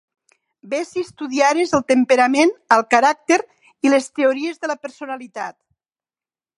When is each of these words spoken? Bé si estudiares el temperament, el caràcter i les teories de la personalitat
Bé 0.69 0.77
si 0.91 1.03
estudiares 1.07 1.73
el 1.79 1.83
temperament, 1.91 2.55
el 2.79 2.83
caràcter 2.97 3.39
i 3.89 3.95
les 3.95 4.11
teories 4.21 4.61
de 4.65 4.75
la 4.75 4.81
personalitat 4.89 5.59